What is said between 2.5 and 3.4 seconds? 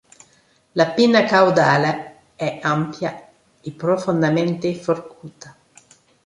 ampia